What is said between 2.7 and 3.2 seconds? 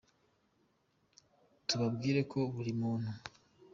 muntu